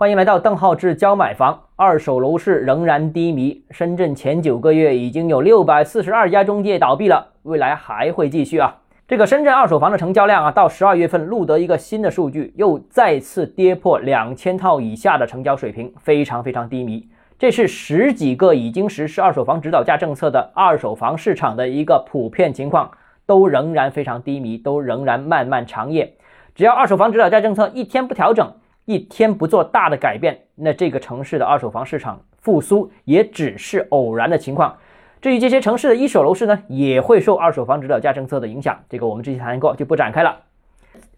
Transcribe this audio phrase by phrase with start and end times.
[0.00, 1.60] 欢迎来到邓浩志教买房。
[1.76, 8.74] 二手楼市仍然低迷，深圳前九个月已经有六百四十二家中介倒闭了，未来还会继续啊。
[9.06, 17.06] 这个深圳二手房的成交量啊，到十二月份录得一个新的数据，又再次跌破两千套以下的成交水平，非常非常低迷。
[17.38, 22.90] 这是十几个已经实施二手房指导价政策的二手房市场的一个普遍情况，
[23.26, 26.14] 都仍然非常低迷，都仍然漫漫长夜。
[26.54, 28.50] 只要二手房指导价政策一天不调整，
[28.84, 34.76] 一天不做大的改变，那这个城市的二手房市场复苏也只是偶然的情况。
[35.20, 38.78] 至于这些城市的一手楼市呢，也会受二手房指导价政策的影响。
[38.88, 40.40] 这个我们之前谈过，就不展开了。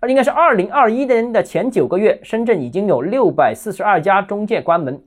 [0.00, 5.00] 而应该是二零二一年的前九个月，深圳已经有六百四十二家中介关门，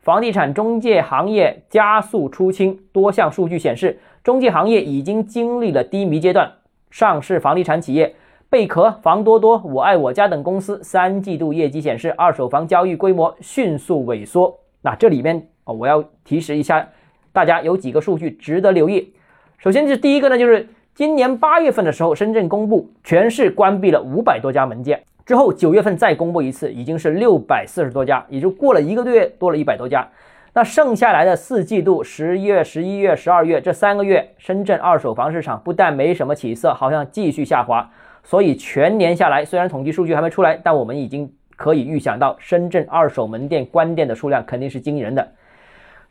[0.00, 2.78] 房地产中介行业加速出清。
[2.92, 6.52] 多项数据显示，中介行业已经经历了低迷阶段。
[6.90, 8.14] 上市房地产企业。
[8.52, 14.54] 贝壳、房多多、我爱我家等公司三季度业绩显示，二手房交易规模迅速萎缩。
[14.82, 16.86] 那这里面啊，我要提示一下
[17.32, 19.14] 大家，有几个数据值得留意。
[19.56, 30.06] 首先是第一个呢，就是今年八月份的时候，深圳公布全市关闭了五百多家门店，之后九月份再公布一次，已经是六百四十多家，也就过了一个多月，多了一百多家。
[30.52, 37.88] 那剩下来的四季度，十一月、十一月、十二月这三个月，深圳二手房市场不但没什么起色，好像继续下滑。
[38.22, 45.32] 所以全年下来，虽然统计数据还没出来，但我们已经可以预想到，深圳二手门店关店的数量肯定是惊人的。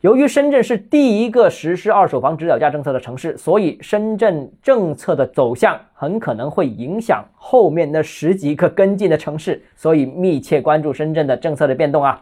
[0.02, 12.20] 由于深圳是第一个实施二手房指导价政策的城市，所以深圳政策的走向很可能会影响后面那十几个跟进的城市，所以密切关注深圳的政策的变动啊。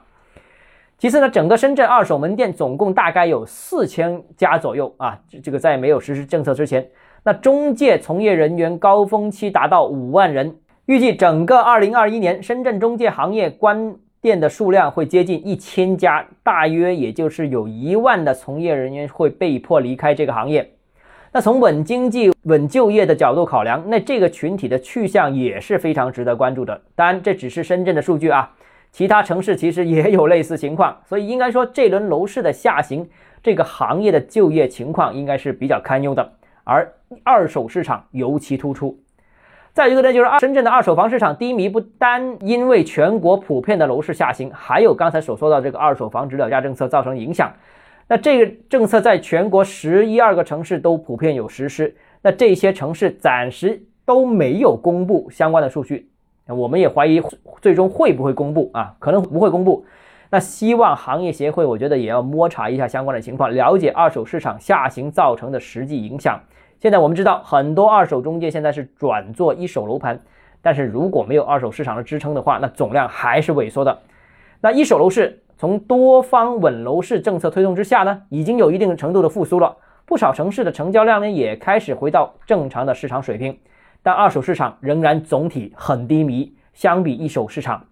[0.99, 6.87] 其次呢，整个深圳二手门店总共大概有四千家左右啊，这个在没有实施政策之前。
[7.23, 20.71] 那中介从业人员高峰期达到五万人，预计整个二零二一年深圳中介行业关店的数量会接近一千家，大约也就是有一万的从业人员会被迫离开这个行业。
[21.33, 26.81] 那从稳经济、稳就业的角度考量，那这个群体的去向也是非常值得关注的。
[26.95, 28.51] 当然，这只是深圳的数据啊，
[28.91, 33.09] 其他城市其实也有类似情况，所以应该说这轮楼市的下行，
[33.43, 36.33] 这个行业的就业情况应该是比较堪忧的。
[36.65, 36.91] 而
[37.25, 38.99] 二手市场尤其突出。
[39.73, 47.53] 再一个呢，就是二深圳的二手房市场低迷，不单因为全国普遍的楼市下行，还有刚才所说的这个二手房指导价政策造成影响。
[48.09, 56.09] 那这个政策在全国十一二个城市都普遍有实施，那这些城市暂时都没有公布相关的数据，
[56.49, 57.23] 我们也怀疑
[57.61, 58.97] 最终会不会公布啊？
[58.99, 59.85] 可能不会公布。
[60.33, 66.41] 那希望行业协会，我觉得也要摸查一下相关的情况，了解二手市场下行造成的实际影响。
[66.81, 70.19] 现在我们知道，很多二手中介现在是转做一手楼盘，
[70.63, 73.99] 但是如果没有二手市场的支撑的话，那总量还是萎缩的。
[74.63, 79.77] 那一手楼市从多方稳楼市政策推动之下呢，已经有一定程度的复苏了，
[80.07, 83.59] 不少城市的成交量呢也开始回到正常的市场水平，
[84.03, 87.85] 但二手市场仍然总体很低迷，相比一手市场。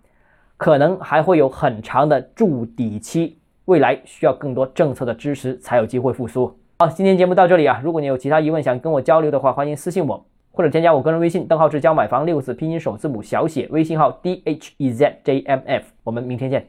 [0.56, 6.58] 可能还会有很长的筑底期，未来需要更多政策的支持才有机会复苏。
[6.80, 16.64] 好，今天节目到这里啊，如果你有其他疑问想跟我交流的话，欢迎私信我或者添加我个人微信邓浩志教买房六个字拼音首字母小写，微信号 d h e z j m f，我们明天见。